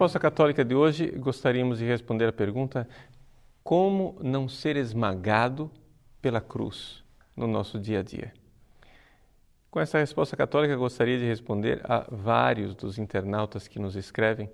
resposta 0.00 0.18
católica 0.18 0.64
de 0.64 0.74
hoje, 0.74 1.10
gostaríamos 1.10 1.78
de 1.78 1.84
responder 1.84 2.26
a 2.26 2.32
pergunta: 2.32 2.88
como 3.62 4.16
não 4.22 4.48
ser 4.48 4.74
esmagado 4.76 5.70
pela 6.22 6.40
cruz 6.40 7.04
no 7.36 7.46
nosso 7.46 7.78
dia 7.78 7.98
a 7.98 8.02
dia? 8.02 8.32
Com 9.70 9.78
essa 9.78 9.98
resposta 9.98 10.34
católica, 10.38 10.74
gostaria 10.74 11.18
de 11.18 11.26
responder 11.26 11.82
a 11.84 12.06
vários 12.10 12.74
dos 12.74 12.98
internautas 12.98 13.68
que 13.68 13.78
nos 13.78 13.94
escrevem, 13.94 14.48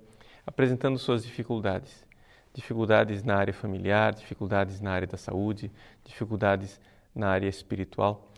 apresentando 0.45 0.99
suas 0.99 1.23
dificuldades. 1.23 2.05
Dificuldades 2.53 3.23
na 3.23 3.37
área 3.37 3.53
familiar, 3.53 4.13
dificuldades 4.13 4.81
na 4.81 4.91
área 4.91 5.07
da 5.07 5.17
saúde, 5.17 5.71
dificuldades 6.03 6.77
na 7.15 7.29
área 7.29 7.47
espiritual. 7.47 8.33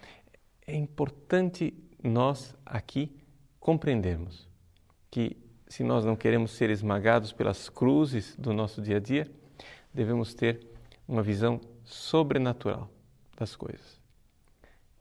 É 0.67 0.75
importante 0.75 1.73
nós 2.03 2.55
aqui 2.63 3.19
compreendermos 3.59 4.47
que 5.09 5.48
se 5.69 5.83
nós 5.83 6.03
não 6.03 6.15
queremos 6.15 6.51
ser 6.51 6.71
esmagados 6.71 7.31
pelas 7.31 7.69
cruzes 7.69 8.35
do 8.35 8.51
nosso 8.51 8.81
dia 8.81 8.97
a 8.97 8.99
dia, 8.99 9.29
devemos 9.93 10.33
ter 10.33 10.65
uma 11.07 11.21
visão 11.21 11.61
sobrenatural 11.85 12.89
das 13.37 13.55
coisas. 13.55 14.01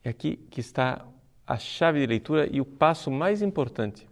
É 0.05 0.11
aqui 0.11 0.37
que 0.37 0.61
está 0.61 1.07
a 1.47 1.59
chave 1.59 2.01
de 2.01 2.07
leitura 2.07 2.47
e 2.53 2.61
o 2.61 2.67
passo 2.67 3.11
mais 3.11 3.41
importante 3.41 4.07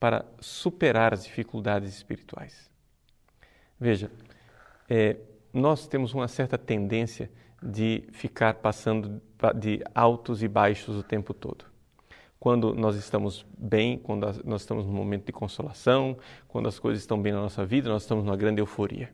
para 0.00 0.24
superar 0.40 1.12
as 1.12 1.24
dificuldades 1.24 1.94
espirituais. 1.94 2.70
Veja, 3.78 4.10
é, 4.88 5.16
nós 5.52 5.86
temos 5.86 6.14
uma 6.14 6.28
certa 6.28 6.56
tendência 6.56 7.30
de 7.62 8.08
ficar 8.12 8.54
passando 8.54 9.20
de 9.56 9.82
altos 9.94 10.42
e 10.42 10.48
baixos 10.48 10.96
o 10.96 11.02
tempo 11.02 11.34
todo 11.34 11.66
quando 12.38 12.74
nós 12.74 12.96
estamos 12.96 13.44
bem, 13.56 13.98
quando 13.98 14.26
nós 14.44 14.62
estamos 14.62 14.86
num 14.86 14.92
momento 14.92 15.26
de 15.26 15.32
consolação, 15.32 16.16
quando 16.46 16.68
as 16.68 16.78
coisas 16.78 17.02
estão 17.02 17.20
bem 17.20 17.32
na 17.32 17.40
nossa 17.40 17.64
vida, 17.64 17.88
nós 17.88 18.02
estamos 18.02 18.24
numa 18.24 18.36
grande 18.36 18.60
euforia. 18.60 19.10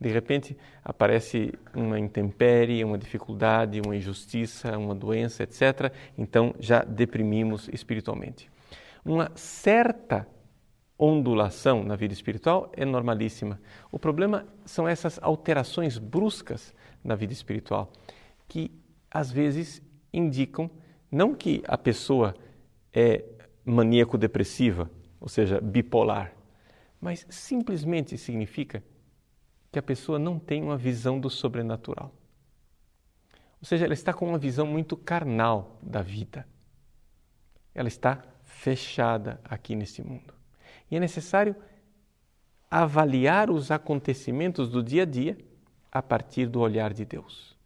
De 0.00 0.08
repente 0.08 0.56
aparece 0.82 1.52
uma 1.74 1.98
intempérie, 1.98 2.84
uma 2.84 2.98
dificuldade, 2.98 3.80
uma 3.84 3.94
injustiça, 3.94 4.76
uma 4.76 4.94
doença, 4.94 5.42
etc. 5.42 5.92
Então 6.16 6.54
já 6.58 6.82
deprimimos 6.82 7.68
espiritualmente. 7.68 8.50
Uma 9.04 9.30
certa 9.34 10.26
ondulação 10.98 11.84
na 11.84 11.96
vida 11.96 12.14
espiritual 12.14 12.72
é 12.74 12.84
normalíssima. 12.84 13.60
O 13.92 13.98
problema 13.98 14.46
são 14.64 14.88
essas 14.88 15.18
alterações 15.22 15.98
bruscas 15.98 16.74
na 17.02 17.14
vida 17.14 17.32
espiritual 17.32 17.92
que 18.48 18.70
às 19.10 19.30
vezes 19.30 19.82
indicam 20.12 20.70
não 21.10 21.34
que 21.34 21.62
a 21.66 21.78
pessoa 21.78 22.34
é 22.94 23.24
maníaco-depressiva, 23.64 24.88
ou 25.20 25.28
seja, 25.28 25.60
bipolar, 25.60 26.32
mas 27.00 27.26
simplesmente 27.28 28.16
significa 28.16 28.82
que 29.72 29.78
a 29.78 29.82
pessoa 29.82 30.18
não 30.18 30.38
tem 30.38 30.62
uma 30.62 30.76
visão 30.76 31.18
do 31.18 31.28
sobrenatural. 31.28 32.14
Ou 33.60 33.66
seja, 33.66 33.84
ela 33.86 33.94
está 33.94 34.12
com 34.12 34.28
uma 34.28 34.38
visão 34.38 34.66
muito 34.66 34.96
carnal 34.96 35.78
da 35.82 36.02
vida. 36.02 36.46
Ela 37.74 37.88
está 37.88 38.22
fechada 38.44 39.40
aqui 39.42 39.74
neste 39.74 40.02
mundo. 40.02 40.32
E 40.90 40.96
é 40.96 41.00
necessário 41.00 41.56
avaliar 42.70 43.50
os 43.50 43.70
acontecimentos 43.70 44.68
do 44.68 44.82
dia 44.82 45.02
a 45.02 45.06
dia 45.06 45.36
a 45.90 46.02
partir 46.02 46.46
do 46.46 46.60
olhar 46.60 46.92
de 46.92 47.04
Deus. 47.04 47.56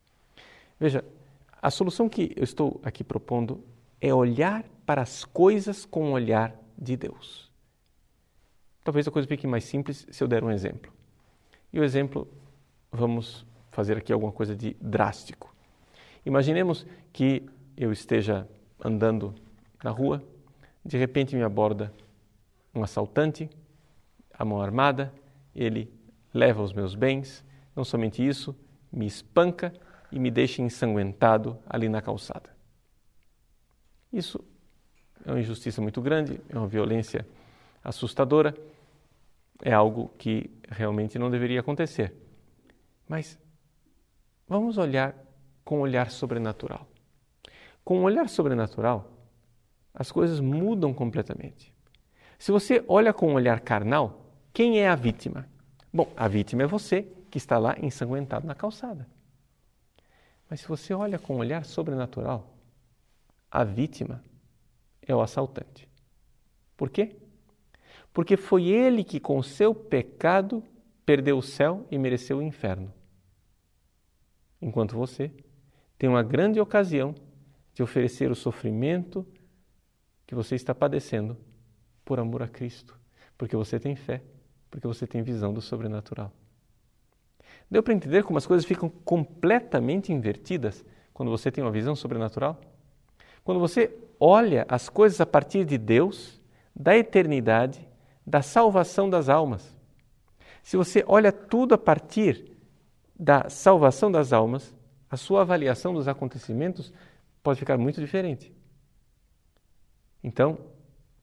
Veja, 0.78 1.04
a 1.60 1.70
solução 1.70 2.08
que 2.08 2.32
eu 2.36 2.44
estou 2.44 2.80
aqui 2.84 3.02
propondo 3.02 3.64
é 4.00 4.14
olhar 4.14 4.64
para 4.88 5.02
as 5.02 5.22
coisas 5.22 5.84
com 5.84 6.08
o 6.08 6.12
olhar 6.12 6.56
de 6.78 6.96
Deus. 6.96 7.52
Talvez 8.82 9.06
a 9.06 9.10
coisa 9.10 9.28
fique 9.28 9.46
mais 9.46 9.64
simples 9.64 10.06
se 10.10 10.24
eu 10.24 10.26
der 10.26 10.42
um 10.42 10.50
exemplo. 10.50 10.90
E 11.70 11.78
o 11.78 11.84
exemplo, 11.84 12.26
vamos 12.90 13.44
fazer 13.70 13.98
aqui 13.98 14.14
alguma 14.14 14.32
coisa 14.32 14.56
de 14.56 14.74
drástico. 14.80 15.54
Imaginemos 16.24 16.86
que 17.12 17.46
eu 17.76 17.92
esteja 17.92 18.48
andando 18.82 19.34
na 19.84 19.90
rua, 19.90 20.24
de 20.82 20.96
repente 20.96 21.36
me 21.36 21.42
aborda 21.42 21.92
um 22.74 22.82
assaltante, 22.82 23.50
a 24.32 24.42
mão 24.42 24.58
armada, 24.58 25.12
ele 25.54 25.92
leva 26.32 26.62
os 26.62 26.72
meus 26.72 26.94
bens, 26.94 27.44
não 27.76 27.84
somente 27.84 28.26
isso, 28.26 28.56
me 28.90 29.04
espanca 29.06 29.70
e 30.10 30.18
me 30.18 30.30
deixa 30.30 30.62
ensanguentado 30.62 31.58
ali 31.68 31.90
na 31.90 32.00
calçada. 32.00 32.56
Isso 34.10 34.42
é 35.28 35.32
uma 35.32 35.40
injustiça 35.40 35.82
muito 35.82 36.00
grande, 36.00 36.40
é 36.48 36.56
uma 36.56 36.66
violência 36.66 37.26
assustadora, 37.84 38.56
é 39.62 39.72
algo 39.72 40.10
que 40.16 40.50
realmente 40.70 41.18
não 41.18 41.30
deveria 41.30 41.60
acontecer. 41.60 42.14
Mas 43.06 43.38
vamos 44.48 44.78
olhar 44.78 45.14
com 45.64 45.78
um 45.78 45.80
olhar 45.82 46.10
sobrenatural. 46.10 46.88
Com 47.84 47.98
um 47.98 48.04
olhar 48.04 48.26
sobrenatural, 48.28 49.12
as 49.92 50.10
coisas 50.10 50.40
mudam 50.40 50.94
completamente. 50.94 51.74
Se 52.38 52.50
você 52.50 52.82
olha 52.88 53.12
com 53.12 53.28
um 53.28 53.34
olhar 53.34 53.60
carnal, 53.60 54.32
quem 54.52 54.80
é 54.80 54.88
a 54.88 54.94
vítima? 54.94 55.46
Bom, 55.92 56.10
a 56.16 56.26
vítima 56.26 56.62
é 56.62 56.66
você 56.66 57.02
que 57.30 57.36
está 57.36 57.58
lá 57.58 57.76
ensanguentado 57.82 58.46
na 58.46 58.54
calçada. 58.54 59.06
Mas 60.48 60.60
se 60.60 60.68
você 60.68 60.94
olha 60.94 61.18
com 61.18 61.34
um 61.34 61.38
olhar 61.38 61.66
sobrenatural, 61.66 62.54
a 63.50 63.62
vítima 63.62 64.22
é 65.08 65.14
o 65.14 65.22
assaltante. 65.22 65.88
Por 66.76 66.90
quê? 66.90 67.16
Porque 68.12 68.36
foi 68.36 68.68
ele 68.68 69.02
que, 69.02 69.18
com 69.18 69.42
seu 69.42 69.74
pecado, 69.74 70.62
perdeu 71.04 71.38
o 71.38 71.42
céu 71.42 71.86
e 71.90 71.98
mereceu 71.98 72.38
o 72.38 72.42
inferno. 72.42 72.92
Enquanto 74.60 74.94
você 74.94 75.32
tem 75.98 76.08
uma 76.08 76.22
grande 76.22 76.60
ocasião 76.60 77.14
de 77.74 77.82
oferecer 77.82 78.30
o 78.30 78.34
sofrimento 78.34 79.26
que 80.26 80.34
você 80.34 80.54
está 80.54 80.74
padecendo 80.74 81.36
por 82.04 82.20
amor 82.20 82.42
a 82.42 82.48
Cristo, 82.48 82.98
porque 83.36 83.56
você 83.56 83.80
tem 83.80 83.96
fé, 83.96 84.22
porque 84.70 84.86
você 84.86 85.06
tem 85.06 85.22
visão 85.22 85.52
do 85.52 85.62
sobrenatural. 85.62 86.32
Deu 87.70 87.82
para 87.82 87.94
entender 87.94 88.24
como 88.24 88.38
as 88.38 88.46
coisas 88.46 88.66
ficam 88.66 88.88
completamente 88.88 90.12
invertidas 90.12 90.84
quando 91.12 91.30
você 91.30 91.50
tem 91.50 91.62
uma 91.62 91.70
visão 91.70 91.94
sobrenatural? 91.94 92.60
Quando 93.48 93.60
você 93.60 93.98
olha 94.20 94.66
as 94.68 94.90
coisas 94.90 95.22
a 95.22 95.24
partir 95.24 95.64
de 95.64 95.78
Deus, 95.78 96.38
da 96.76 96.94
eternidade, 96.98 97.88
da 98.26 98.42
salvação 98.42 99.08
das 99.08 99.30
almas. 99.30 99.74
Se 100.62 100.76
você 100.76 101.02
olha 101.08 101.32
tudo 101.32 101.74
a 101.74 101.78
partir 101.78 102.54
da 103.18 103.48
salvação 103.48 104.12
das 104.12 104.34
almas, 104.34 104.76
a 105.08 105.16
sua 105.16 105.40
avaliação 105.40 105.94
dos 105.94 106.06
acontecimentos 106.06 106.92
pode 107.42 107.58
ficar 107.58 107.78
muito 107.78 108.02
diferente. 108.02 108.54
Então, 110.22 110.58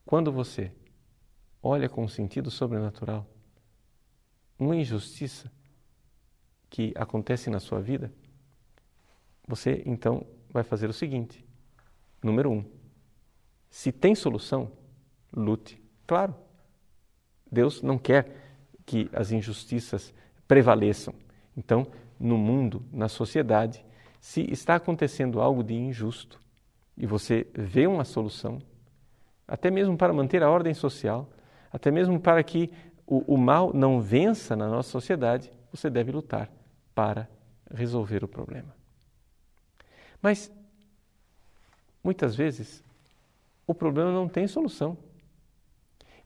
quando 0.04 0.32
você 0.32 0.72
olha 1.62 1.88
com 1.88 2.04
um 2.04 2.08
sentido 2.08 2.50
sobrenatural 2.50 3.28
uma 4.58 4.76
injustiça 4.76 5.52
que 6.72 6.92
acontece 6.96 7.52
na 7.52 7.60
sua 7.60 7.80
vida, 7.80 8.12
você 9.48 9.84
então 9.86 10.26
vai 10.50 10.64
fazer 10.64 10.90
o 10.90 10.94
seguinte: 10.94 11.46
número 12.26 12.52
um, 12.52 12.66
se 13.70 13.92
tem 13.92 14.16
solução, 14.16 14.72
lute. 15.32 15.82
Claro, 16.08 16.36
Deus 17.52 17.82
não 17.82 17.98
quer 17.98 18.36
que 18.86 19.10
as 19.14 19.32
injustiças 19.32 20.14
prevaleçam. 20.48 21.14
Então, 21.56 21.88
no 22.20 22.38
mundo, 22.38 22.84
na 22.92 23.08
sociedade, 23.08 23.86
se 24.20 24.42
está 24.52 24.76
acontecendo 24.76 25.42
algo 25.42 25.64
de 25.64 25.74
injusto 25.74 26.40
e 26.98 27.06
você 27.06 27.48
vê 27.54 27.86
uma 27.86 28.06
solução, 28.06 28.62
até 29.48 29.70
mesmo 29.70 29.98
para 29.98 30.14
manter 30.14 30.42
a 30.42 30.50
ordem 30.50 30.74
social, 30.74 31.30
até 31.72 31.92
mesmo 31.92 32.20
para 32.20 32.42
que 32.44 32.72
o, 33.06 33.36
o 33.36 33.38
mal 33.38 33.74
não 33.74 34.02
vença 34.02 34.56
na 34.56 34.68
nossa 34.68 34.90
sociedade, 34.90 35.52
você 35.72 35.90
deve 35.90 36.12
lutar 36.12 36.50
para 36.94 37.30
resolver 37.72 38.24
o 38.24 38.28
problema. 38.28 38.74
Mas, 40.22 40.52
muitas 42.06 42.36
vezes, 42.36 42.84
o 43.66 43.74
problema 43.74 44.12
não 44.12 44.30
tem 44.30 44.48
solução. 44.48 44.96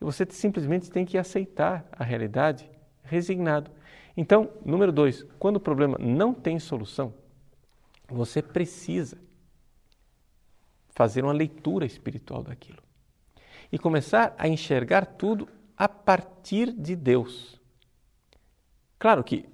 E 0.01 0.03
você 0.03 0.27
simplesmente 0.29 0.91
tem 0.91 1.05
que 1.05 1.17
aceitar 1.17 1.87
a 1.93 2.03
realidade 2.03 2.69
resignado. 3.01 3.71
Então, 4.17 4.51
número 4.65 4.91
dois, 4.91 5.23
quando 5.39 5.55
o 5.55 5.59
problema 5.59 5.97
não 5.97 6.33
tem 6.33 6.59
solução, 6.59 7.13
você 8.09 8.41
precisa 8.41 9.17
fazer 10.89 11.23
uma 11.23 11.31
leitura 11.31 11.85
espiritual 11.85 12.43
daquilo 12.43 12.83
e 13.71 13.79
começar 13.79 14.35
a 14.37 14.49
enxergar 14.49 15.05
tudo 15.05 15.47
a 15.77 15.87
partir 15.87 16.73
de 16.73 16.93
Deus. 16.93 17.57
Claro 18.97 19.23
que 19.23 19.47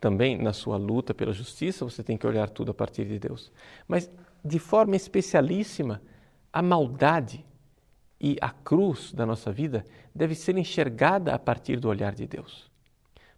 também 0.00 0.38
na 0.38 0.54
sua 0.54 0.78
luta 0.78 1.12
pela 1.12 1.32
justiça 1.32 1.84
você 1.84 2.02
tem 2.02 2.16
que 2.16 2.26
olhar 2.26 2.48
tudo 2.48 2.70
a 2.70 2.74
partir 2.74 3.04
de 3.04 3.18
Deus, 3.18 3.52
mas 3.86 4.10
de 4.44 4.58
forma 4.58 4.96
especialíssima 4.96 6.00
a 6.52 6.62
maldade 6.62 7.44
E 8.20 8.36
a 8.40 8.50
cruz 8.50 9.12
da 9.12 9.24
nossa 9.24 9.52
vida 9.52 9.84
deve 10.12 10.34
ser 10.34 10.56
enxergada 10.58 11.32
a 11.32 11.38
partir 11.38 11.78
do 11.78 11.88
olhar 11.88 12.14
de 12.14 12.26
Deus. 12.26 12.68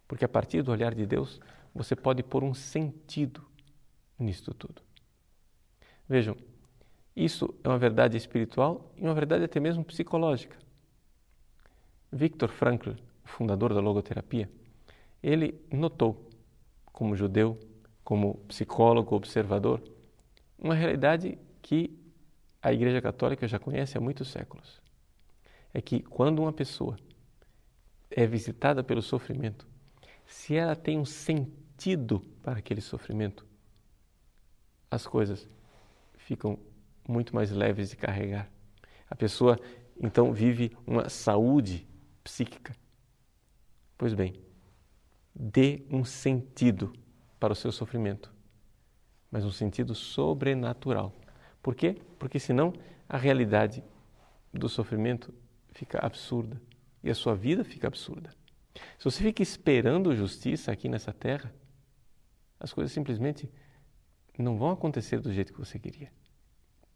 Porque 0.07 0.25
a 0.25 0.29
partir 0.29 0.63
do 0.63 0.71
olhar 0.71 0.95
de 0.95 1.05
Deus, 1.05 1.39
você 1.73 1.95
pode 1.95 2.23
pôr 2.23 2.43
um 2.43 2.53
sentido 2.53 3.45
nisto 4.17 4.53
tudo. 4.53 4.81
Vejam, 6.09 6.35
isso 7.15 7.53
é 7.63 7.67
uma 7.67 7.77
verdade 7.77 8.17
espiritual 8.17 8.91
e 8.97 9.03
uma 9.03 9.13
verdade 9.13 9.43
até 9.43 9.59
mesmo 9.59 9.83
psicológica. 9.83 10.57
Viktor 12.11 12.49
Frankl, 12.49 12.91
fundador 13.23 13.73
da 13.73 13.79
logoterapia, 13.79 14.49
ele 15.21 15.63
notou, 15.71 16.27
como 16.91 17.15
judeu, 17.15 17.57
como 18.03 18.35
psicólogo 18.47 19.15
observador, 19.15 19.81
uma 20.61 20.75
realidade 20.75 21.37
que 21.61 21.99
a 22.61 22.71
Igreja 22.71 23.01
Católica 23.01 23.47
já 23.47 23.57
conhece 23.57 23.97
há 23.97 24.01
muitos 24.01 24.29
séculos. 24.29 24.79
É 25.73 25.81
que 25.81 26.01
quando 26.01 26.39
uma 26.39 26.53
pessoa 26.53 26.97
é 28.09 28.27
visitada 28.27 28.83
pelo 28.83 29.01
sofrimento, 29.01 29.67
se 30.25 30.55
ela 30.55 30.75
tem 30.75 30.99
um 30.99 31.05
sentido 31.05 32.19
para 32.43 32.59
aquele 32.59 32.81
sofrimento, 32.81 33.45
as 34.89 35.07
coisas 35.07 35.49
ficam 36.17 36.59
muito 37.07 37.33
mais 37.33 37.51
leves 37.51 37.89
de 37.89 37.95
carregar. 37.95 38.49
A 39.09 39.15
pessoa 39.15 39.57
então 39.99 40.31
vive 40.31 40.75
uma 40.85 41.09
saúde 41.09 41.87
psíquica. 42.23 42.75
Pois 43.97 44.13
bem, 44.13 44.33
dê 45.33 45.83
um 45.89 46.03
sentido 46.03 46.93
para 47.39 47.53
o 47.53 47.55
seu 47.55 47.71
sofrimento, 47.71 48.33
mas 49.31 49.45
um 49.45 49.51
sentido 49.51 49.95
sobrenatural. 49.95 51.13
Por 51.63 51.73
quê? 51.73 51.95
Porque 52.19 52.39
senão 52.39 52.73
a 53.07 53.17
realidade 53.17 53.83
do 54.53 54.67
sofrimento 54.67 55.33
fica 55.71 55.99
absurda 56.05 56.61
e 57.03 57.09
a 57.09 57.15
sua 57.15 57.33
vida 57.33 57.63
fica 57.63 57.87
absurda. 57.87 58.29
Se 58.97 59.05
você 59.05 59.23
fica 59.23 59.41
esperando 59.41 60.15
justiça 60.15 60.71
aqui 60.71 60.89
nessa 60.89 61.13
terra, 61.13 61.53
as 62.59 62.73
coisas 62.73 62.91
simplesmente 62.91 63.49
não 64.37 64.57
vão 64.57 64.71
acontecer 64.71 65.19
do 65.19 65.31
jeito 65.31 65.53
que 65.53 65.59
você 65.59 65.79
queria. 65.79 66.11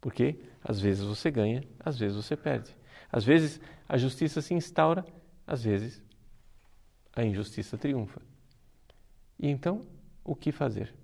Porque 0.00 0.40
às 0.62 0.80
vezes 0.80 1.02
você 1.02 1.30
ganha, 1.30 1.62
às 1.80 1.98
vezes 1.98 2.16
você 2.16 2.36
perde. 2.36 2.76
Às 3.10 3.24
vezes 3.24 3.60
a 3.88 3.96
justiça 3.96 4.42
se 4.42 4.54
instaura, 4.54 5.04
às 5.46 5.62
vezes 5.62 6.02
a 7.12 7.24
injustiça 7.24 7.78
triunfa. 7.78 8.20
E 9.38 9.48
então, 9.48 9.86
o 10.24 10.34
que 10.34 10.52
fazer? 10.52 10.94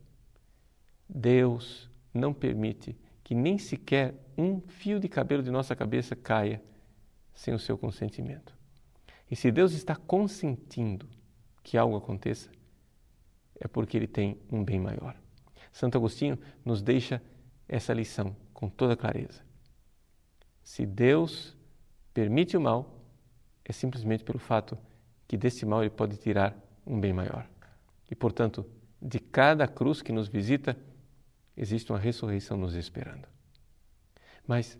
Deus 1.14 1.90
não 2.14 2.32
permite 2.32 2.96
que 3.22 3.34
nem 3.34 3.58
sequer 3.58 4.14
um 4.36 4.60
fio 4.60 4.98
de 4.98 5.08
cabelo 5.08 5.42
de 5.42 5.50
nossa 5.50 5.76
cabeça 5.76 6.16
caia 6.16 6.62
sem 7.34 7.52
o 7.52 7.58
seu 7.58 7.76
consentimento. 7.76 8.56
E 9.30 9.36
se 9.36 9.50
Deus 9.50 9.72
está 9.72 9.94
consentindo 9.94 11.06
que 11.62 11.76
algo 11.76 11.96
aconteça, 11.96 12.50
é 13.60 13.68
porque 13.68 13.96
Ele 13.96 14.06
tem 14.06 14.38
um 14.50 14.64
bem 14.64 14.80
maior. 14.80 15.14
Santo 15.70 15.96
Agostinho 15.96 16.38
nos 16.64 16.82
deixa 16.82 17.22
essa 17.68 17.92
lição 17.92 18.34
com 18.52 18.68
toda 18.68 18.96
clareza. 18.96 19.42
Se 20.62 20.86
Deus 20.86 21.56
permite 22.12 22.56
o 22.56 22.60
mal, 22.60 23.02
é 23.64 23.72
simplesmente 23.72 24.24
pelo 24.24 24.38
fato 24.38 24.78
que 25.26 25.36
desse 25.36 25.64
mal 25.64 25.82
Ele 25.82 25.90
pode 25.90 26.16
tirar 26.16 26.56
um 26.86 27.00
bem 27.00 27.12
maior. 27.12 27.48
E, 28.10 28.14
portanto, 28.14 28.66
de 29.00 29.18
cada 29.18 29.66
cruz 29.66 30.02
que 30.02 30.12
nos 30.12 30.28
visita, 30.28 30.76
existe 31.56 31.92
uma 31.92 31.98
ressurreição 31.98 32.56
nos 32.56 32.74
esperando. 32.74 33.26
Mas, 34.46 34.78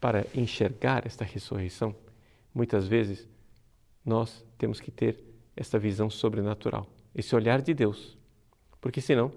para 0.00 0.26
enxergar 0.34 1.06
esta 1.06 1.24
ressurreição, 1.24 1.94
muitas 2.54 2.86
vezes 2.86 3.28
nós 4.04 4.44
temos 4.58 4.80
que 4.80 4.90
ter 4.90 5.22
esta 5.56 5.78
visão 5.78 6.10
sobrenatural, 6.10 6.86
esse 7.14 7.34
olhar 7.34 7.62
de 7.62 7.72
Deus, 7.72 8.18
porque 8.80 9.00
senão 9.00 9.32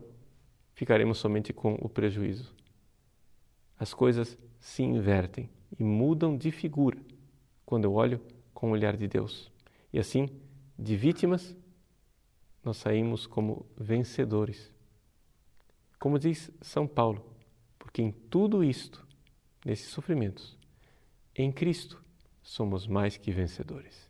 ficaremos 0.74 1.18
somente 1.18 1.54
com 1.54 1.74
o 1.75 1.89
prejuízo. 1.89 2.54
As 3.80 3.94
coisas 3.94 4.38
se 4.60 4.84
invertem 4.84 5.50
e 5.80 5.84
mudam 5.84 6.38
de 6.38 6.51
figura 6.51 6.98
quando 7.66 7.86
eu 7.86 7.94
olho 7.94 8.22
com 8.54 8.69
o 8.69 8.72
olhar 8.72 8.98
de 8.98 9.07
Deus. 9.07 9.51
E 9.94 10.00
assim, 10.00 10.30
de 10.78 10.95
vítimas, 10.95 11.56
nós 12.63 12.78
saímos 12.78 13.25
como 13.25 13.66
vencedores. 13.78 14.72
Como 15.99 16.19
diz 16.19 16.51
São 16.61 16.88
Paulo, 16.88 17.25
porque 17.79 18.01
em 18.01 18.11
tudo 18.11 18.63
isto, 18.63 19.05
nesses 19.65 19.89
sofrimentos, 19.89 20.57
em 21.35 21.51
Cristo, 21.51 22.03
somos 22.41 22.88
mais 22.88 23.17
que 23.17 23.31
vencedores. 23.31 24.09